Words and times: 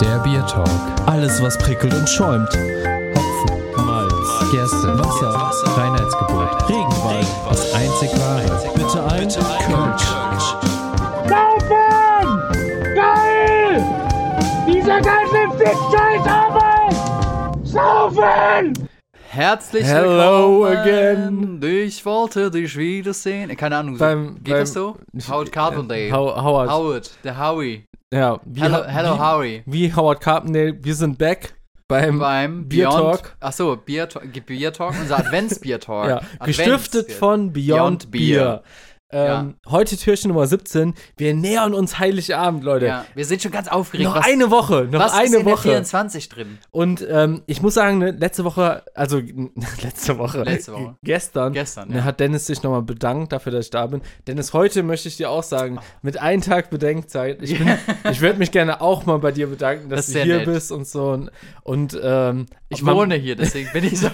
Der 0.00 0.18
Bier 0.20 0.44
Talk. 0.46 0.68
Alles, 1.06 1.42
was 1.42 1.56
prickelt 1.58 1.92
und 1.94 2.08
schäumt. 2.08 2.48
Hopfen, 2.48 3.86
Malz, 3.86 4.50
Gerste, 4.52 4.98
Wasser, 4.98 5.52
Reinheitsgebot, 5.76 6.68
Regenwald. 6.68 7.26
das 7.48 7.74
einzig 7.74 8.10
wahre. 8.18 8.62
Bitte 8.74 9.04
ein 9.04 9.28
Kölsch. 9.28 10.06
Saufen! 11.28 12.94
Geil! 12.94 13.84
Dieser 14.66 15.00
ganze 15.00 15.58
Fick-Scheiß 15.58 16.26
Arbeit! 16.26 16.96
Saufen! 17.64 18.88
Herzlich 19.28 19.84
Hello 19.84 20.64
willkommen. 20.64 20.76
again. 21.60 21.62
Ich 21.62 22.04
wollte 22.04 22.50
dich 22.50 22.76
wiedersehen. 22.76 23.56
Keine 23.56 23.76
Ahnung, 23.76 23.96
Beim- 23.96 24.34
geht 24.42 24.54
beim- 24.54 24.60
das 24.60 24.72
so? 24.72 24.96
Howard 25.28 25.52
Carpendale. 25.52 26.10
How, 26.10 26.34
Howard. 26.36 26.70
Howard, 26.70 27.10
der 27.22 27.38
Howie. 27.38 27.84
Ja, 28.12 28.40
wie, 28.44 28.60
Hello, 28.60 28.82
hello 28.86 29.14
wie, 29.14 29.18
Howie. 29.20 29.62
wie 29.66 29.94
Howard 29.94 30.20
Carpendale. 30.20 30.76
Wir 30.82 30.94
sind 30.96 31.16
back 31.16 31.54
beim, 31.86 32.18
Beim 32.18 32.68
Bier 32.68 32.88
Beyond, 32.88 33.20
Talk. 33.20 33.36
Achso, 33.38 33.76
Bier, 33.76 34.08
Talk- 34.08 34.46
Bier 34.46 34.72
Talk, 34.72 34.94
unser 35.00 35.18
Adventsbier 35.20 35.78
Talk. 35.78 36.08
ja, 36.08 36.20
Advents- 36.40 36.44
gestiftet 36.46 37.12
von 37.12 37.52
Beyond, 37.52 38.10
Beyond 38.10 38.10
Beer. 38.10 38.62
Ähm, 39.12 39.56
Heute 39.68 39.96
Türchen 39.96 40.28
Nummer 40.28 40.46
17. 40.46 40.94
Wir 41.16 41.34
nähern 41.34 41.74
uns 41.74 41.98
Heiligabend, 41.98 42.62
Leute. 42.62 42.86
Ja, 42.86 43.04
wir 43.14 43.24
sind 43.24 43.42
schon 43.42 43.50
ganz 43.50 43.66
aufgeregt. 43.66 44.08
Noch 44.08 44.16
was, 44.16 44.24
eine 44.26 44.50
Woche, 44.50 44.88
noch 44.90 45.00
was 45.00 45.12
ist 45.12 45.18
eine 45.18 45.36
in 45.38 45.44
der 45.44 45.52
Woche. 45.52 45.62
24 45.62 46.28
drin? 46.28 46.58
Und 46.70 47.04
ähm, 47.10 47.42
ich 47.46 47.60
muss 47.60 47.74
sagen, 47.74 47.98
ne, 47.98 48.12
letzte 48.12 48.44
Woche, 48.44 48.84
also 48.94 49.20
letzte 49.82 50.16
Woche, 50.18 50.42
Letzte 50.44 50.74
Woche. 50.74 50.96
gestern, 51.02 51.52
Gestern, 51.52 51.88
ne, 51.88 51.96
ja. 51.96 52.04
hat 52.04 52.20
Dennis 52.20 52.46
sich 52.46 52.62
nochmal 52.62 52.82
bedankt 52.82 53.32
dafür, 53.32 53.50
dass 53.52 53.64
ich 53.64 53.70
da 53.70 53.86
bin. 53.86 54.00
Dennis, 54.28 54.52
heute 54.52 54.82
möchte 54.84 55.08
ich 55.08 55.16
dir 55.16 55.28
auch 55.30 55.42
sagen, 55.42 55.80
mit 56.02 56.18
einem 56.20 56.42
Tag 56.42 56.70
Bedenkzeit, 56.70 57.42
ich, 57.42 57.58
bin, 57.58 57.68
ich 58.12 58.20
würde 58.20 58.38
mich 58.38 58.52
gerne 58.52 58.80
auch 58.80 59.06
mal 59.06 59.18
bei 59.18 59.32
dir 59.32 59.48
bedanken, 59.48 59.88
dass 59.90 60.06
Das 60.06 60.08
ist 60.08 60.14
du 60.14 60.22
hier 60.22 60.36
nett. 60.38 60.44
bist 60.46 60.70
und 60.70 60.86
so. 60.86 61.10
Und, 61.10 61.30
und 61.64 61.98
ähm, 62.00 62.46
Ich 62.68 62.86
wohne 62.86 63.16
hier, 63.16 63.34
deswegen 63.34 63.70
bin 63.72 63.82
ich 63.84 63.98
so. 63.98 64.08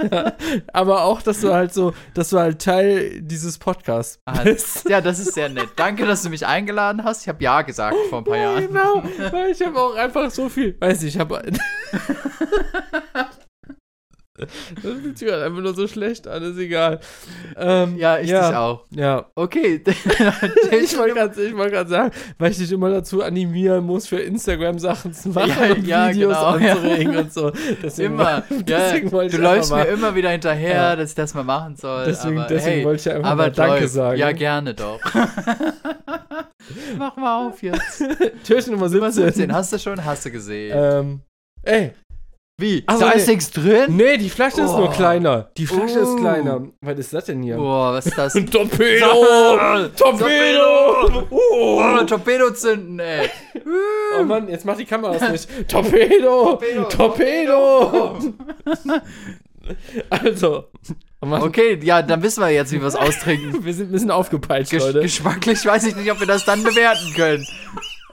aber 0.72 1.02
auch, 1.04 1.22
dass 1.22 1.40
du 1.40 1.52
halt 1.52 1.74
so, 1.74 1.92
dass 2.14 2.30
du 2.30 2.38
halt 2.38 2.60
Teil 2.60 3.20
dieses 3.20 3.58
Podcasts 3.58 4.11
Bist. 4.44 4.84
ja, 4.88 5.00
das 5.00 5.18
ist 5.18 5.34
sehr 5.34 5.48
nett. 5.48 5.70
Danke, 5.76 6.06
dass 6.06 6.22
du 6.22 6.30
mich 6.30 6.46
eingeladen 6.46 7.04
hast. 7.04 7.22
Ich 7.22 7.28
habe 7.28 7.42
Ja 7.42 7.62
gesagt 7.62 7.96
vor 8.08 8.18
ein 8.18 8.24
paar 8.24 8.36
Jahren. 8.36 8.66
Genau, 8.66 9.02
weil 9.30 9.50
ich 9.50 9.62
habe 9.62 9.78
auch 9.78 9.94
einfach 9.94 10.30
so 10.30 10.48
viel, 10.48 10.76
weiß 10.80 11.02
nicht, 11.02 11.14
ich 11.14 11.20
habe. 11.20 11.42
Das 14.82 14.92
fühlt 15.00 15.18
sich 15.18 15.28
gerade 15.28 15.44
einfach 15.44 15.60
nur 15.60 15.74
so 15.74 15.86
schlecht 15.88 16.26
an, 16.28 16.42
ist 16.42 16.58
egal. 16.58 17.00
Ähm, 17.56 17.96
Ja, 17.96 18.18
ich 18.18 18.26
dich 18.28 18.34
auch. 18.36 18.84
Ja, 18.90 19.26
Okay. 19.34 19.82
ich 20.82 20.96
wollte 20.98 21.14
gerade 21.14 21.34
wollt 21.56 21.88
sagen, 21.88 22.10
weil 22.38 22.50
ich 22.50 22.58
dich 22.58 22.70
immer 22.72 22.90
dazu 22.90 23.22
animieren 23.22 23.84
muss, 23.84 24.06
für 24.06 24.18
Instagram 24.20 24.78
Sachen 24.78 25.12
zu 25.12 25.30
machen 25.30 25.50
Ja, 25.58 25.72
und 25.74 25.86
ja, 25.86 26.08
Videos 26.10 26.34
genau, 26.36 26.56
ja. 26.58 26.72
anzuregen 26.72 27.16
und 27.16 27.32
so. 27.32 27.52
Deswegen, 27.82 28.14
Immer. 28.14 28.42
Ja, 28.50 28.62
deswegen 28.66 29.12
wollte 29.12 29.36
du 29.36 29.42
läufst 29.42 29.72
einfach 29.72 29.84
mir 29.86 29.92
mal, 29.92 29.98
immer 29.98 30.14
wieder 30.14 30.30
hinterher, 30.30 30.74
Ja. 30.74 30.96
dass 30.96 31.10
ich 31.10 31.14
das 31.16 31.34
mal 31.34 31.44
machen 31.44 31.76
soll. 31.76 32.04
Deswegen- 32.06 32.38
aber, 32.38 32.48
deswegen 32.48 32.76
hey, 32.76 32.84
wollte 32.84 33.00
ich 33.08 33.14
einfach 33.16 33.30
aber 33.30 33.42
mal 33.44 33.52
Danke 33.52 33.80
läuft. 33.80 33.92
sagen. 33.94 34.18
Ja, 34.18 34.32
gerne 34.32 34.74
doch. 34.74 35.00
Mach 36.98 37.16
mal 37.16 37.46
auf 37.48 37.62
jetzt. 37.62 38.04
Türchen 38.44 38.72
Nummer 38.74 38.88
Nummer 38.88 39.10
17. 39.10 39.24
17, 39.32 39.52
hast 39.54 39.72
du 39.72 39.78
schon? 39.78 40.04
Hast 40.04 40.24
du 40.26 40.30
gesehen. 40.30 40.72
Ähm, 40.76 41.20
ey, 41.62 41.92
Wie? 42.62 42.84
ach 42.86 42.94
so, 42.94 43.00
da 43.00 43.08
nee. 43.10 43.16
ist 43.16 43.28
nichts 43.28 43.50
drin? 43.50 43.96
nee, 43.96 44.16
die 44.16 44.30
Flasche 44.30 44.60
ist 44.62 44.70
nur 44.76 44.88
Oh. 44.88 44.92
kleiner. 44.92 45.50
Die 45.56 45.66
Flasche 45.66 45.98
ist 45.98 46.08
Oh. 46.10 46.16
kleiner. 46.16 46.62
Was 46.80 46.98
ist 46.98 47.12
das 47.12 47.24
denn 47.26 47.42
hier? 47.42 47.56
Boah, 47.56 47.92
was 47.92 48.06
ist 48.06 48.16
das? 48.16 48.34
Ein 48.36 48.46
Torpedo! 48.50 49.88
Torpedo! 49.96 51.24
Oh, 51.30 51.82
Oh. 52.00 52.04
Torpedo 52.06 52.50
zünden, 52.52 52.98
ey. 53.00 53.28
oh 54.18 54.22
Mann, 54.24 54.48
jetzt 54.48 54.64
macht 54.64 54.78
die 54.80 54.84
Kamera 54.84 55.12
das 55.18 55.30
nicht. 55.30 55.48
Torpedo! 55.68 56.60
Torpedo! 56.88 58.18
Also, 60.10 60.64
oh 61.20 61.26
Okay, 61.26 61.78
ja, 61.82 62.02
dann 62.02 62.22
wissen 62.22 62.40
wir 62.42 62.50
jetzt, 62.50 62.72
wie 62.72 62.80
wir 62.80 62.88
es 62.88 62.96
austrinken. 62.96 63.64
wir 63.64 63.72
sind 63.74 63.90
ein 63.90 63.92
bisschen 63.92 64.10
aufgepeitscht, 64.10 64.70
Gesch 64.72 64.82
Leute. 64.82 65.00
geschmacklich 65.00 65.64
weiß 65.64 65.84
ich 65.86 65.96
nicht, 65.96 66.10
ob 66.10 66.18
wir 66.20 66.26
das 66.26 66.44
dann 66.44 66.62
bewerten 66.62 67.12
können. 67.14 67.46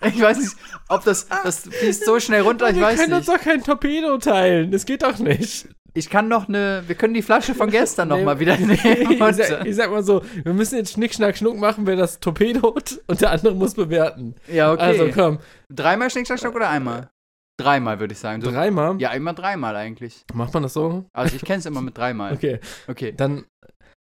Ich 0.01 0.21
weiß 0.21 0.37
nicht, 0.39 0.55
ob 0.87 1.03
das, 1.03 1.27
das 1.27 1.59
fließt 1.67 2.05
so 2.05 2.19
schnell 2.19 2.41
runter, 2.41 2.69
ich 2.69 2.75
wir 2.75 2.83
weiß 2.83 2.99
können 2.99 3.13
uns 3.13 3.27
nicht. 3.27 3.39
doch 3.39 3.43
kein 3.43 3.63
Torpedo 3.63 4.17
teilen. 4.17 4.71
Das 4.71 4.85
geht 4.85 5.03
doch 5.03 5.17
nicht. 5.19 5.67
Ich 5.93 6.09
kann 6.09 6.27
noch 6.27 6.47
eine, 6.47 6.83
wir 6.87 6.95
können 6.95 7.13
die 7.15 7.21
Flasche 7.23 7.55
von 7.55 7.69
gestern 7.71 8.09
noch 8.09 8.21
mal 8.21 8.39
wieder 8.39 8.55
nehmen. 8.57 8.71
ich, 9.11 9.35
sag, 9.35 9.65
ich 9.65 9.75
sag 9.75 9.89
mal 9.91 10.03
so, 10.03 10.21
wir 10.43 10.53
müssen 10.53 10.75
jetzt 10.77 10.93
Schnick, 10.93 11.13
Schnack, 11.13 11.35
Schnuck 11.35 11.57
machen, 11.57 11.87
wer 11.87 11.95
das 11.95 12.19
torpedot 12.19 13.01
und 13.07 13.21
der 13.21 13.31
andere 13.31 13.55
muss 13.55 13.73
bewerten. 13.73 14.35
ja, 14.47 14.71
okay. 14.71 14.81
Also 14.83 15.09
komm, 15.13 15.39
Dreimal 15.69 16.09
Schnick, 16.11 16.27
Schnack, 16.27 16.39
Schnuck 16.39 16.55
oder 16.55 16.69
einmal? 16.69 17.09
Dreimal, 17.59 17.99
würde 17.99 18.13
ich 18.13 18.19
sagen. 18.19 18.41
So, 18.41 18.51
dreimal. 18.51 19.01
Ja, 19.01 19.11
immer 19.11 19.33
dreimal 19.33 19.75
eigentlich. 19.75 20.23
Macht 20.33 20.53
man 20.53 20.63
das 20.63 20.73
so? 20.73 21.05
Also 21.11 21.35
ich 21.35 21.43
kenne 21.43 21.59
es 21.59 21.65
immer 21.65 21.81
mit 21.81 21.97
dreimal. 21.97 22.33
Okay, 22.35 22.59
Okay. 22.87 23.13
dann, 23.17 23.45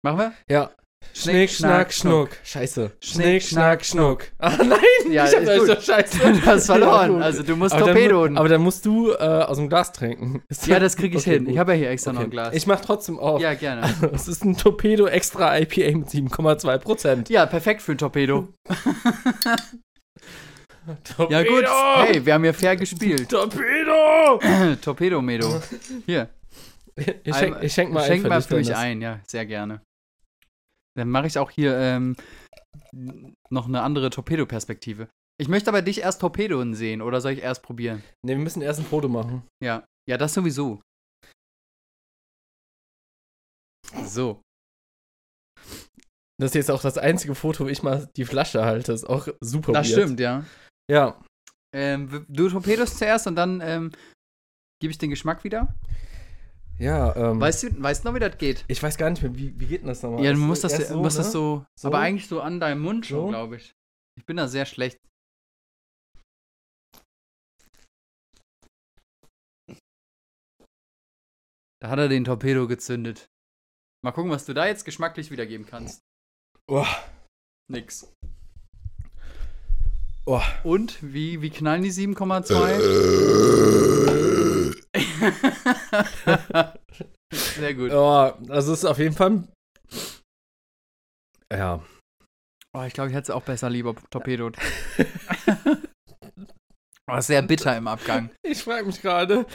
Machen 0.06 0.20
wir? 0.20 0.34
ja. 0.48 0.72
Schnick, 1.14 1.50
Schnack, 1.52 1.94
Schnuck. 1.94 2.30
Scheiße. 2.44 2.92
Schnick, 3.00 3.44
Schnack, 3.44 3.86
Schnuck. 3.86 4.26
Ah, 4.40 4.52
nein, 4.58 4.80
Ja, 5.12 5.26
ich 5.28 5.36
hab 5.36 5.46
euch 5.48 5.68
doch 5.68 5.82
scheiße. 5.82 6.18
Du 6.34 6.42
hast 6.46 6.66
verloren. 6.66 7.22
also 7.22 7.44
du 7.44 7.56
musst 7.56 7.74
aber 7.76 7.86
Torpedo. 7.88 8.24
Dann, 8.26 8.38
aber 8.38 8.50
dann 8.50 8.62
musst 8.62 8.86
du 8.86 9.12
äh, 9.12 9.16
aus 9.18 9.58
dem 9.58 9.70
Glas 9.70 9.92
trinken. 9.92 10.42
Ist 10.50 10.66
ja, 10.68 10.80
das 10.80 10.96
kriege 10.98 11.18
ich 11.18 11.24
Okay, 11.24 11.34
hin. 11.36 11.46
gut. 11.46 11.54
Ich 11.54 11.60
habe 11.60 11.74
ja 11.74 11.78
hier 11.80 11.90
extra 11.92 12.14
noch 12.14 12.22
Okay. 12.22 12.28
ein 12.28 12.32
Glas. 12.32 12.54
Ich 12.56 12.66
mach 12.68 12.82
trotzdem 12.82 13.20
auf. 13.20 13.42
ja, 13.42 13.54
gerne. 13.54 13.94
Es 14.14 14.28
ist 14.28 14.44
ein 14.44 14.58
Torpedo 14.58 15.06
Extra 15.08 15.58
IPA 15.60 15.98
mit 15.98 16.08
7,2 16.10 16.78
Prozent. 16.80 17.30
Ja, 17.30 17.46
perfekt 17.46 17.82
für 17.82 17.92
ein 17.92 17.98
Torpedo. 17.98 18.48
Ja, 21.30 21.44
gut. 21.44 21.66
Hey, 22.08 22.26
wir 22.26 22.34
haben 22.34 22.44
ja 22.46 22.54
fair 22.54 22.76
gespielt. 22.76 23.30
Torpedo! 23.30 24.40
Torpedo-Medo. 24.82 25.62
Hier. 26.06 26.30
Ich 27.24 27.36
schenk, 27.36 27.58
ich 27.62 27.74
schenk 27.74 27.92
mal 27.94 28.06
Schenk 28.06 28.26
ein. 28.26 28.30
mal 28.30 28.38
dich, 28.40 28.48
für 28.48 28.56
mich 28.58 28.76
ein, 28.76 29.02
ja, 29.02 29.20
sehr 29.26 29.46
gerne. 29.46 29.82
Dann 30.96 31.10
mache 31.10 31.28
ich 31.28 31.38
auch 31.38 31.50
hier 31.52 31.78
ähm, 31.78 32.16
noch 33.50 33.68
eine 33.68 33.82
andere 33.82 34.10
Torpedo-Perspektive. 34.10 35.10
Ich 35.42 35.48
möchte 35.48 35.70
aber 35.70 35.82
dich 35.82 36.02
erst 36.02 36.22
Torpedoen 36.22 36.76
sehen, 36.76 37.02
oder 37.02 37.20
soll 37.20 37.32
ich 37.34 37.42
erst 37.42 37.64
probieren? 37.64 38.04
Ne, 38.24 38.34
wir 38.34 38.38
müssen 38.44 38.62
erst 38.62 38.80
ein 38.80 38.86
Foto 38.86 39.10
machen. 39.10 39.44
Ja. 39.64 39.84
Ja, 40.08 40.18
das 40.18 40.34
sowieso. 40.34 40.82
So. 44.06 44.42
Das 46.40 46.52
ist 46.52 46.56
jetzt 46.56 46.72
auch 46.72 46.82
das 46.82 46.98
einzige 46.98 47.36
Foto, 47.36 47.66
wo 47.66 47.70
ich 47.70 47.84
mal 47.84 48.10
die 48.18 48.26
Flasche 48.26 48.64
halte. 48.66 48.92
Ist 48.94 49.06
auch 49.10 49.28
super 49.40 49.72
Das 49.72 49.88
weird. 49.90 50.02
stimmt, 50.02 50.20
ja. 50.20 50.46
Ja. 50.92 51.22
Ähm, 51.76 52.26
du 52.28 52.50
Torpedos 52.50 52.98
zuerst 52.98 53.28
und 53.28 53.36
dann 53.36 53.62
ähm, 53.62 53.92
gebe 54.82 54.92
ich 54.92 54.98
den 54.98 55.10
Geschmack 55.10 55.44
wieder. 55.44 55.74
Ja, 56.80 57.16
ähm. 57.16 57.40
Weißt 57.40 57.64
du, 57.64 57.82
weißt 57.82 58.04
du 58.04 58.10
noch, 58.10 58.16
wie 58.16 58.20
das 58.20 58.38
geht? 58.38 58.66
ich 58.68 58.82
weiß 58.82 58.98
gar 58.98 59.10
nicht 59.10 59.22
mehr, 59.22 59.36
wie, 59.36 59.58
wie 59.60 59.68
geht 59.68 59.82
denn 59.82 59.88
das 59.88 60.02
nochmal? 60.04 60.24
Ja, 60.24 60.34
du 60.34 60.40
musst 60.40 60.64
das, 60.64 60.74
erst 60.74 60.92
du 60.92 60.98
musst 60.98 61.18
ne? 61.18 61.24
das 61.24 61.32
so, 61.32 61.66
So? 61.80 61.88
aber 61.88 62.00
eigentlich 62.00 62.28
so 62.28 62.42
an 62.42 62.60
deinem 62.60 62.82
Mund 62.82 63.06
schon, 63.06 63.26
So? 63.26 63.28
glaube 63.30 63.58
ich. 63.58 63.74
Ich 64.18 64.26
bin 64.26 64.38
da 64.38 64.48
sehr 64.48 64.66
schlecht. 64.66 64.98
Da 71.82 71.90
hat 71.90 72.00
er 72.00 72.08
den 72.08 72.24
Torpedo 72.24 72.68
gezündet. 72.68 73.30
Mal 74.04 74.12
gucken, 74.12 74.32
was 74.32 74.46
du 74.46 74.54
da 74.54 74.68
jetzt 74.68 74.86
geschmacklich 74.86 75.32
wiedergeben 75.32 75.66
kannst. 75.66 76.02
Oh. 76.68 76.86
Nix. 77.70 78.14
Oh. 80.26 80.42
Und? 80.64 80.98
Wie, 81.02 81.42
wie 81.42 81.50
knallen 81.50 81.84
die 81.84 81.92
7,2? 81.92 84.30
Sehr 87.34 87.74
gut. 87.74 87.92
Oh, 87.92 88.34
also 88.50 88.74
es 88.74 88.80
ist 88.80 88.86
auf 88.86 89.00
jeden 89.00 89.16
Fall. 89.16 89.44
Ja. 91.52 91.82
Oh, 92.76 92.84
ich 92.84 92.94
glaube, 92.94 93.10
ich 93.10 93.16
hätte 93.16 93.24
es 93.24 93.30
auch 93.30 93.44
besser 93.44 93.70
lieber 93.70 93.96
torpedot. 94.10 94.58
oh, 97.12 97.20
sehr 97.20 97.42
bitter 97.44 97.78
im 97.78 97.88
Abgang. 97.88 98.32
Ich 98.44 98.64
frage 98.64 98.86
mich 98.86 99.02
gerade, 99.02 99.46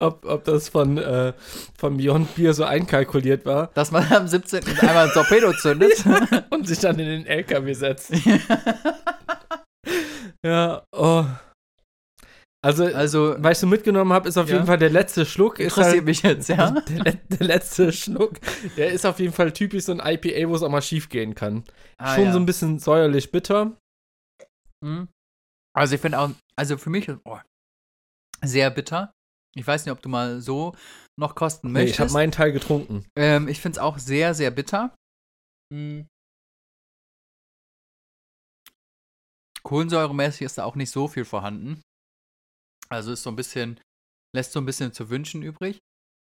ob, 0.00 0.24
ob 0.24 0.44
das 0.44 0.68
von, 0.68 0.98
äh, 0.98 1.32
von 1.76 1.96
Beyond 1.96 2.36
Beer 2.36 2.54
so 2.54 2.64
einkalkuliert 2.64 3.44
war 3.46 3.70
Dass 3.74 3.90
man 3.90 4.10
am 4.12 4.28
17. 4.28 4.64
einmal 4.80 5.06
ein 5.06 5.12
Torpedo 5.12 5.52
zündet. 5.54 6.04
und 6.50 6.66
sich 6.68 6.78
dann 6.78 6.98
in 6.98 7.06
den 7.06 7.26
LKW 7.26 7.72
setzt. 7.72 8.12
Ja, 10.44 10.84
oh. 10.92 11.24
Also, 12.66 12.84
Also, 12.86 13.36
was 13.38 13.52
ich 13.52 13.58
so 13.58 13.66
mitgenommen 13.68 14.12
habe, 14.12 14.28
ist 14.28 14.36
auf 14.36 14.48
Ja. 14.48 14.54
jeden 14.54 14.66
Fall 14.66 14.78
der 14.78 14.90
letzte 14.90 15.24
Schluck. 15.24 15.60
Ist 15.60 15.66
interessiert 15.76 15.94
halt, 15.98 16.04
mich 16.04 16.22
jetzt, 16.22 16.48
ja? 16.48 16.70
der, 16.88 17.12
der 17.14 17.46
letzte 17.46 17.92
Schluck, 17.92 18.40
der 18.76 18.90
ist 18.90 19.06
auf 19.06 19.20
jeden 19.20 19.32
Fall 19.32 19.52
typisch 19.52 19.84
so 19.84 19.92
ein 19.92 20.00
IPA, 20.00 20.48
wo 20.48 20.54
es 20.56 20.62
auch 20.62 20.68
mal 20.70 20.82
schief 20.82 21.08
gehen 21.08 21.34
kann. 21.36 21.64
Ah, 21.98 22.14
Schon 22.16 22.24
ja. 22.24 22.32
so 22.32 22.38
ein 22.40 22.46
bisschen 22.46 22.78
säuerlich 22.80 23.30
bitter. 23.30 23.76
Mhm. 24.84 25.08
Also, 25.76 25.94
ich 25.94 26.00
finde 26.00 26.18
auch, 26.18 26.30
also 26.58 26.76
für 26.76 26.90
mich, 26.90 27.08
oh, 27.24 27.38
sehr 28.44 28.70
bitter. 28.70 29.12
Ich 29.56 29.66
weiß 29.66 29.84
nicht, 29.86 29.92
ob 29.92 30.02
du 30.02 30.08
mal 30.08 30.40
so 30.40 30.74
noch 31.18 31.34
kosten 31.36 31.72
Nee, 31.72 31.84
ich 31.84 31.92
habe 31.92 32.10
möchtest. 32.10 32.14
meinen 32.14 32.32
Teil 32.32 32.52
getrunken. 32.52 33.06
ähm, 33.16 33.46
ich 33.48 33.60
finde 33.60 33.76
es 33.76 33.82
auch 33.82 33.98
sehr, 33.98 34.34
sehr 34.34 34.50
bitter. 34.50 34.94
Mhm. 35.72 36.08
Kohlensäuremäßig 39.62 40.42
ist 40.42 40.58
da 40.58 40.64
auch 40.64 40.74
nicht 40.76 40.90
so 40.90 41.08
viel 41.08 41.24
vorhanden. 41.24 41.80
Also 42.96 43.12
ist 43.12 43.22
so 43.22 43.30
ein 43.30 43.36
bisschen, 43.36 43.78
lässt 44.34 44.52
so 44.52 44.60
ein 44.60 44.66
bisschen 44.66 44.92
zu 44.92 45.10
wünschen 45.10 45.42
übrig. 45.42 45.78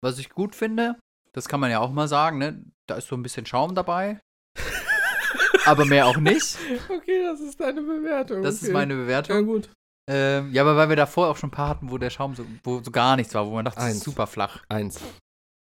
Was 0.03 0.19
ich 0.19 0.29
gut 0.29 0.55
finde, 0.55 0.95
das 1.33 1.47
kann 1.47 1.59
man 1.59 1.71
ja 1.71 1.79
auch 1.79 1.91
mal 1.91 2.07
sagen, 2.07 2.37
ne? 2.37 2.63
Da 2.87 2.95
ist 2.95 3.07
so 3.07 3.15
ein 3.15 3.23
bisschen 3.23 3.45
Schaum 3.45 3.75
dabei. 3.75 4.19
aber 5.65 5.85
mehr 5.85 6.05
auch 6.07 6.17
nicht. 6.17 6.57
Okay, 6.89 7.23
das 7.23 7.39
ist 7.39 7.59
deine 7.59 7.81
Bewertung. 7.81 8.43
Das 8.43 8.61
ist 8.61 8.71
meine 8.71 8.93
Ja, 8.93 8.99
Bewertung. 8.99 9.45
gut. 9.45 9.69
Ähm, 10.09 10.51
ja, 10.53 10.63
aber 10.63 10.75
weil 10.75 10.89
wir 10.89 10.95
davor 10.95 11.27
auch 11.29 11.37
schon 11.37 11.49
ein 11.49 11.51
paar 11.51 11.69
hatten, 11.69 11.91
wo 11.91 11.97
der 11.97 12.09
Schaum 12.09 12.35
so, 12.35 12.43
wo 12.63 12.81
so 12.81 12.89
gar 12.91 13.15
nichts 13.15 13.33
war, 13.35 13.45
wo 13.45 13.51
man 13.51 13.63
dachte, 13.65 13.77
das 13.77 13.85
Eins. 13.85 13.97
ist 13.97 14.03
super 14.05 14.25
flach. 14.27 14.63
Eins. 14.67 14.99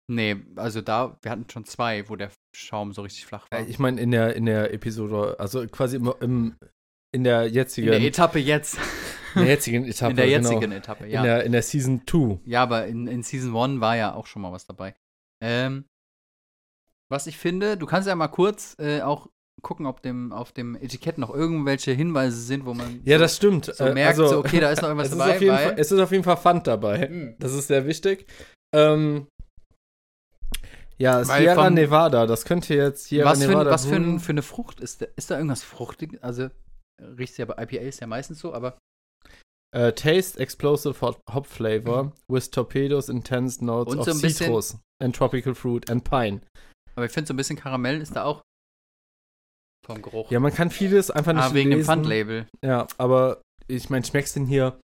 Nee, 0.08 0.38
also 0.56 0.82
da, 0.82 1.18
wir 1.22 1.32
hatten 1.32 1.46
schon 1.50 1.66
zwei, 1.66 2.08
wo 2.10 2.16
der 2.16 2.32
Schaum 2.56 2.94
so 2.94 3.02
richtig 3.02 3.26
flach 3.26 3.48
war. 3.52 3.60
Äh, 3.60 3.66
Ich 3.66 3.80
meine, 3.80 4.00
in 4.00 4.12
der, 4.12 4.36
in 4.36 4.46
der 4.46 4.74
Episode, 4.74 5.36
also 5.40 5.66
quasi 5.68 5.96
im, 5.98 6.14
im, 6.22 6.56
in 7.12 7.24
der 7.24 7.48
jetzigen, 7.48 7.88
in 7.88 7.94
der 8.00 8.02
Etappe 8.08 8.40
jetzt. 8.40 8.78
In 9.36 9.42
der 9.42 9.50
jetzigen 9.50 9.86
Etappe. 9.86 10.12
in 10.12 10.16
der 10.18 10.26
genau. 10.28 10.50
jetzigen 10.52 10.72
Etappe, 10.72 11.08
ja. 11.08 11.20
In, 11.20 11.26
der, 11.26 11.44
in 11.44 11.52
der 11.52 11.62
Season 11.62 12.02
2. 12.08 12.40
Ja, 12.46 12.64
aber 12.64 12.88
in, 12.88 13.08
in 13.08 13.24
Season 13.24 13.56
1 13.56 13.82
war 13.82 13.96
ja 13.96 14.14
auch 14.14 14.28
schon 14.28 14.42
mal 14.42 14.52
was 14.52 14.66
dabei. 14.66 14.96
Ähm, 15.44 15.86
was 17.12 17.28
ich 17.28 17.38
finde, 17.38 17.78
du 17.78 17.86
kannst 17.86 18.08
ja 18.08 18.16
mal 18.16 18.28
kurz 18.28 18.76
äh, 18.80 19.02
auch 19.02 19.30
gucken, 19.62 19.86
ob 19.86 20.02
dem, 20.02 20.32
auf 20.32 20.52
dem 20.52 20.76
Etikett 20.76 21.18
noch 21.18 21.34
irgendwelche 21.34 21.92
Hinweise 21.92 22.40
sind, 22.40 22.66
wo 22.66 22.74
man 22.74 23.02
Ja, 23.04 23.18
so, 23.18 23.24
das 23.24 23.36
stimmt. 23.36 23.66
so 23.66 23.84
Äh, 23.84 23.94
merkt, 23.94 24.20
also, 24.20 24.28
so, 24.28 24.40
okay, 24.40 24.60
da 24.60 24.72
ist 24.72 24.82
noch 24.82 24.90
irgendwas 24.90 25.12
ist, 25.12 25.18
dabei. 25.18 25.40
Fall, 25.40 25.76
es 25.78 25.92
ist 25.92 26.00
auf 26.00 26.12
jeden 26.12 26.24
Fall 26.24 26.38
Pfand 26.38 26.68
dabei. 26.68 27.08
Hm. 27.08 27.36
Das 27.40 27.54
ist 27.54 27.68
sehr 27.68 27.86
wichtig. 27.86 28.26
Ähm, 28.74 29.28
ja, 30.98 31.28
Weil 31.28 31.42
Sierra 31.42 31.64
von- 31.64 31.74
Nevada, 31.74 32.26
das 32.26 32.46
könnte 32.46 32.76
jetzt 32.76 33.06
Sierra 33.06 33.32
was 33.32 33.42
für, 33.42 33.48
Nevada 33.50 33.72
was 33.72 33.86
für, 33.86 33.96
ein, 33.96 34.20
für 34.20 34.32
eine 34.32 34.42
Frucht 34.42 34.80
ist 34.82 35.02
da? 35.02 35.08
Ist 35.16 35.32
da 35.32 35.36
irgendwas 35.36 35.64
fruchtig? 35.64 36.20
Also, 36.22 36.50
riecht 37.02 37.38
ja 37.38 37.46
bei 37.46 37.64
IPAs 37.64 38.02
ja 38.02 38.08
meistens 38.08 38.40
so, 38.40 38.54
aber 38.54 38.78
Äh, 39.72 39.94
taste 39.94 40.40
explosive 40.40 41.00
hot, 41.02 41.20
hop 41.32 41.46
flavor 41.46 42.12
with 42.28 42.50
torpedoes 42.50 43.08
intense 43.08 43.64
notes 43.64 43.94
Und 43.94 44.00
of 44.00 44.06
so 44.06 44.12
ein 44.12 44.22
bisschen- 44.22 44.48
citrus 44.48 44.78
and 45.02 45.16
tropical 45.16 45.54
fruit 45.54 45.90
and 45.92 46.04
pine. 46.04 46.42
Aber 46.96 47.06
ich 47.06 47.12
finde, 47.12 47.28
so 47.28 47.34
ein 47.34 47.38
bisschen 47.38 47.56
Karamell 47.58 48.02
ist 48.02 48.16
da 48.16 48.24
auch 48.24 48.42
vom 49.86 50.02
Geruch. 50.02 50.32
Ja, 50.32 50.40
man 50.40 50.54
kann 50.54 50.72
vieles 50.72 51.12
einfach 51.12 51.34
nicht 51.34 51.44
ah, 51.44 51.54
wegen 51.54 51.70
dem 51.70 51.80
lesen. 51.80 51.88
Pfandlabel. 51.88 52.48
Ja, 52.64 52.88
aber 52.98 53.42
ich 53.68 53.90
meine, 53.90 54.04
schmeckst 54.06 54.36
du 54.36 54.42
denn 54.42 54.48
hier 54.50 54.80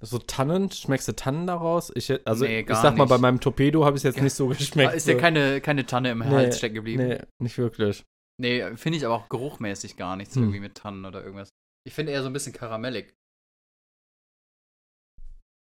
so 0.00 0.18
Tannen? 0.18 0.70
Schmeckst 0.70 1.08
du 1.08 1.12
Tannen 1.16 1.46
daraus? 1.46 1.90
Ich, 1.94 2.10
also, 2.26 2.44
Nee, 2.44 2.60
ich 2.60 2.68
sag 2.68 2.96
mal, 2.96 3.06
bei 3.06 3.16
nicht. 3.16 3.22
meinem 3.22 3.40
Torpedo 3.40 3.84
habe 3.84 3.96
ich 3.96 4.00
es 4.00 4.04
jetzt 4.04 4.16
Ja. 4.18 4.22
nicht 4.22 4.34
so 4.34 4.46
geschmeckt. 4.48 4.94
ist 4.94 5.06
ja 5.08 5.14
keine, 5.18 5.60
keine 5.60 5.84
Tanne 5.86 6.10
im 6.12 6.20
Nee, 6.20 6.26
Hals 6.26 6.58
stecken 6.58 6.76
geblieben. 6.76 7.08
Nee, 7.08 7.18
nicht 7.42 7.58
wirklich. 7.58 8.04
Nee, 8.40 8.76
finde 8.76 8.98
ich 8.98 9.04
aber 9.06 9.14
auch 9.14 9.28
geruchmäßig 9.28 9.96
gar 9.96 10.14
nichts 10.16 10.34
Hm. 10.36 10.42
irgendwie 10.44 10.60
mit 10.60 10.76
Tannen 10.76 11.04
oder 11.04 11.22
irgendwas. 11.24 11.48
Ich 11.86 11.94
finde 11.94 12.12
eher 12.12 12.22
so 12.22 12.28
ein 12.28 12.32
bisschen 12.32 12.52
karamellig. 12.52 13.14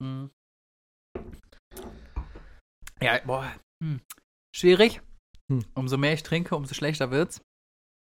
Hm. 0.02 0.31
Ja, 3.00 3.20
boah. 3.25 3.52
Hm. 3.82 4.00
Schwierig. 4.55 5.00
Hm. 5.50 5.64
Umso 5.75 5.96
mehr 5.96 6.14
ich 6.14 6.23
trinke, 6.23 6.56
umso 6.56 6.75
schlechter 6.75 7.11
wird's. 7.11 7.41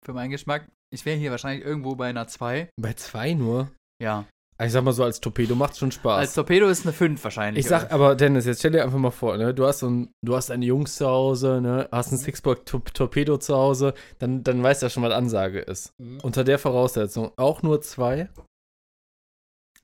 Für 0.05 0.13
meinen 0.13 0.31
Geschmack. 0.31 0.69
Ich 0.93 1.05
wäre 1.05 1.17
hier 1.17 1.31
wahrscheinlich 1.31 1.65
irgendwo 1.65 1.95
bei 1.95 2.07
einer 2.07 2.27
2. 2.27 2.69
Bei 2.79 2.93
zwei 2.93 3.33
nur? 3.33 3.71
Ja. 4.01 4.25
Ich 4.63 4.71
sag 4.71 4.83
mal 4.83 4.93
so, 4.93 5.03
als 5.03 5.19
Torpedo 5.19 5.53
macht 5.53 5.77
schon 5.77 5.91
Spaß. 5.91 6.19
Als 6.19 6.33
Torpedo 6.33 6.67
ist 6.67 6.83
eine 6.83 6.93
5 6.93 7.23
wahrscheinlich. 7.23 7.65
ich 7.65 7.69
sag 7.69 7.85
oder? 7.85 7.91
aber, 7.91 8.15
Dennis, 8.15 8.45
jetzt 8.45 8.59
stell 8.59 8.71
dir 8.71 8.83
einfach 8.83 8.97
mal 8.97 9.11
vor, 9.11 9.37
ne? 9.37 9.53
Du 9.53 9.67
hast 9.67 9.79
so 9.79 9.89
ein, 9.89 10.09
du 10.25 10.35
hast 10.35 10.49
deine 10.49 10.65
Jungs 10.65 10.95
zu 10.95 11.05
Hause, 11.05 11.61
ne? 11.61 11.87
Hast 11.91 12.11
ein 12.11 12.17
Sixpack 12.17 12.65
Tor 12.65 12.83
Torpedo 12.85 13.37
zu 13.37 13.55
Hause, 13.55 13.93
dann, 14.17 14.43
dann 14.43 14.63
weißt 14.63 14.81
du 14.81 14.87
ja 14.87 14.89
schon, 14.89 15.03
was 15.03 15.13
Ansage 15.13 15.59
ist. 15.59 15.93
Mhm. 15.99 16.21
Unter 16.21 16.43
der 16.43 16.57
Voraussetzung 16.57 17.31
auch 17.37 17.61
nur 17.61 17.81
zwei. 17.81 18.29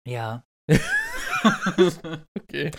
Ja. 0.08 0.44
Okay. 2.42 2.72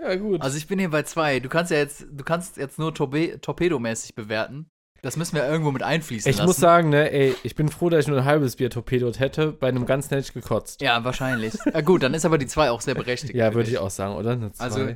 Ja, 0.00 0.14
gut. 0.14 0.40
Also 0.40 0.56
ich 0.56 0.66
bin 0.68 0.78
hier 0.78 0.90
bei 0.90 1.02
2. 1.02 1.40
Du 1.40 1.48
kannst 1.48 1.70
ja 1.72 1.78
jetzt, 1.78 2.06
du 2.10 2.22
kannst 2.24 2.56
jetzt 2.56 2.78
nur 2.78 2.94
Torpe 2.94 3.40
Torpedomäßig 3.40 4.14
bewerten. 4.14 4.70
Das 5.02 5.16
müssen 5.16 5.36
wir 5.36 5.46
irgendwo 5.48 5.70
mit 5.70 5.82
einfließen 5.82 6.28
ich 6.28 6.36
lassen. 6.38 6.46
muss 6.46 6.56
sagen, 6.56 6.88
ne, 6.88 7.10
ey, 7.12 7.34
ich 7.44 7.54
bin 7.54 7.68
froh, 7.68 7.88
dass 7.88 8.00
ich 8.00 8.08
nur 8.08 8.18
ein 8.18 8.24
halbes 8.24 8.56
Bier 8.56 8.68
torpedot 8.68 9.20
hätte. 9.20 9.52
Bei 9.52 9.68
einem 9.68 9.86
ganzen 9.86 10.10
hätte 10.10 10.26
ich 10.26 10.32
gekotzt. 10.32 10.80
Ja, 10.82 11.04
wahrscheinlich. 11.04 11.54
Ja, 11.72 11.80
gut, 11.82 12.02
dann 12.02 12.14
ist 12.14 12.24
aber 12.24 12.38
die 12.38 12.46
2 12.48 12.70
auch 12.70 12.80
sehr 12.80 12.94
berechtigt. 12.94 13.34
Ja, 13.34 13.54
würde 13.54 13.70
ich 13.70 13.78
auch 13.78 13.90
sagen, 13.90 14.16
oder? 14.16 14.32
Eine 14.32 14.52
zwei. 14.52 14.64
Also, 14.64 14.88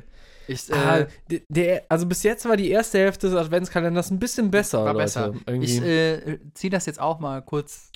Ich, 0.47 0.69
äh, 0.69 0.73
ah, 0.73 1.07
der, 1.47 1.83
also 1.87 2.05
bis 2.05 2.23
jetzt 2.23 2.45
war 2.47 2.57
die 2.57 2.69
erste 2.69 2.97
Hälfte 2.99 3.29
des 3.29 3.35
Adventskalenders 3.37 4.11
ein 4.11 4.19
bisschen 4.19 4.51
besser, 4.51 4.79
war 4.79 4.93
Leute. 4.93 5.03
besser. 5.05 5.33
Irgendwie. 5.45 5.67
Ich 5.77 5.81
äh, 5.81 6.39
ziehe 6.53 6.71
das 6.71 6.85
jetzt 6.85 6.99
auch 6.99 7.19
mal 7.19 7.41
kurz 7.41 7.89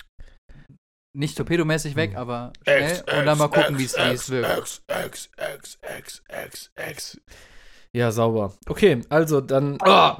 nicht 1.14 1.36
torpedomäßig 1.36 1.96
weg, 1.96 2.12
Hm. 2.12 2.18
aber 2.18 2.52
schnell 2.62 3.02
und 3.18 3.26
dann 3.26 3.38
mal 3.38 3.48
gucken, 3.48 3.78
wie 3.78 3.84
es 3.84 3.96
wie 3.96 4.00
es 4.12 4.30
wirkt. 4.30 4.58
X, 4.58 4.82
X, 4.88 5.28
X, 5.58 5.78
X, 5.98 6.22
X, 6.46 6.70
X. 6.90 7.20
Ja, 7.92 8.12
sauber. 8.12 8.52
Okay, 8.68 9.00
also 9.08 9.40
dann. 9.40 9.78
Oh, 9.84 10.12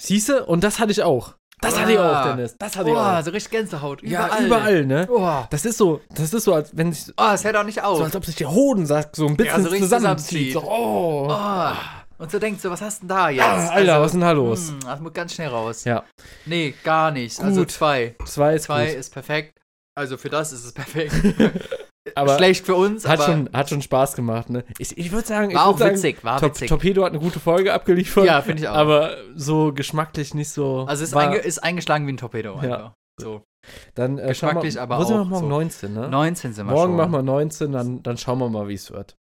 Siehste? 0.00 0.46
Und 0.46 0.62
das 0.62 0.78
hatte 0.78 0.92
ich 0.92 1.02
auch. 1.02 1.34
Das 1.60 1.76
hatte 1.78 1.90
ich 1.92 1.98
auch, 1.98 2.04
Ah. 2.04 2.28
Dennis. 2.36 2.54
Das 2.56 2.76
hatte 2.76 2.88
ich 2.90 2.94
oh, 2.94 2.98
auch. 3.00 3.20
so 3.24 3.32
richtig 3.32 3.50
Gänsehaut. 3.50 4.00
Ja, 4.04 4.26
Überall. 4.26 4.46
überall, 4.46 4.86
ne? 4.86 5.08
Oh, 5.10 5.42
Das 5.50 5.64
ist 5.64 5.76
so, 5.76 6.00
das 6.14 6.32
ist 6.32 6.44
so, 6.44 6.54
als 6.54 6.70
wenn 6.76 6.92
sich, 6.92 7.12
oh 7.18 7.30
es 7.34 7.42
hört 7.42 7.56
auch 7.56 7.64
nicht 7.64 7.82
auf. 7.82 7.98
so 7.98 8.04
als 8.04 8.14
ob 8.14 8.24
sich 8.24 8.36
der 8.36 8.52
Hodensack 8.52 9.16
so 9.16 9.26
ein 9.26 9.36
bisschen 9.36 9.64
so 9.64 9.70
richtig 9.70 9.90
zusammenzieht. 9.90 10.52
So, 10.52 10.62
oh. 10.62 11.26
oh. 11.28 11.72
Und 12.18 12.30
so 12.30 12.38
denkst 12.38 12.62
du, 12.62 12.70
was 12.70 12.80
hast 12.80 13.02
du 13.02 13.06
denn 13.08 13.16
da 13.16 13.28
jetzt? 13.30 13.44
Ah, 13.44 13.70
Alter, 13.70 14.00
was 14.00 14.06
ist 14.06 14.12
denn 14.12 14.20
da 14.20 14.30
los? 14.30 14.68
hm, 14.68 14.80
das 14.84 15.00
muss 15.00 15.12
ganz 15.12 15.34
schnell 15.34 15.48
raus. 15.48 15.82
Ja. 15.84 16.04
Nee, 16.46 16.74
gar 16.84 17.10
nicht. 17.10 17.40
Also 17.40 17.62
Gut. 17.62 17.72
zwei. 17.72 18.14
Zwei 18.24 18.54
ist 18.54 18.62
Zwei 18.64 18.86
gut. 18.90 18.94
ist 18.96 19.12
perfekt. 19.12 19.57
Also 19.98 20.16
für 20.16 20.28
das 20.28 20.52
ist 20.52 20.64
es 20.64 20.72
perfekt. 20.72 21.12
Aber 22.14 22.36
Schlecht 22.36 22.64
für 22.64 22.74
uns, 22.74 23.06
hat, 23.06 23.20
aber 23.20 23.30
schon, 23.30 23.50
hat 23.52 23.68
schon 23.68 23.82
Spaß 23.82 24.16
gemacht, 24.16 24.48
ne? 24.48 24.64
Ich, 24.78 24.96
ich 24.96 25.12
würde 25.12 25.28
sagen, 25.28 25.50
ich 25.50 25.56
war 25.56 25.66
würd 25.66 25.74
auch 25.74 25.78
sagen, 25.78 25.94
witzig, 25.94 26.24
war 26.24 26.40
Tor 26.40 26.48
witzig. 26.48 26.68
Torpedo 26.68 27.04
hat 27.04 27.12
eine 27.12 27.20
gute 27.20 27.38
Folge 27.38 27.72
abgeliefert. 27.72 28.24
Ja, 28.24 28.40
finde 28.40 28.62
ich 28.62 28.68
auch. 28.68 28.74
Aber 28.74 29.18
so 29.34 29.74
geschmacklich 29.74 30.32
nicht 30.32 30.48
so. 30.48 30.86
Also 30.88 31.04
es 31.04 31.10
ist, 31.10 31.16
einge 31.16 31.36
ist 31.36 31.62
eingeschlagen 31.62 32.06
wie 32.06 32.12
ein 32.12 32.16
Torpedo. 32.16 32.60
Ja. 32.62 32.76
Einfach. 32.76 32.92
So. 33.20 33.42
dann 33.94 34.18
äh, 34.18 34.34
schauen 34.34 34.62
wir, 34.62 34.80
aber 34.82 34.98
wo 34.98 35.04
sind 35.04 35.16
wir 35.16 35.22
auch 35.22 35.26
morgen 35.26 35.44
so. 35.44 35.48
19, 35.48 35.92
ne? 35.92 36.08
19 36.08 36.52
sind 36.54 36.66
wir 36.66 36.72
Morgen 36.72 36.92
schon. 36.92 36.96
machen 36.96 37.12
wir 37.12 37.22
19, 37.22 37.72
dann, 37.72 38.02
dann 38.02 38.16
schauen 38.16 38.38
wir 38.38 38.48
mal, 38.48 38.68
wie 38.68 38.74
es 38.74 38.90
wird. 38.90 39.16